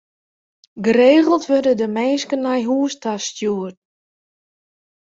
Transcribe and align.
Geregeld 0.81 1.47
wurde 1.49 1.75
der 1.79 1.89
minsken 1.97 2.41
nei 2.47 2.61
hûs 2.69 2.93
ta 3.01 3.13
stjoerd. 3.25 3.77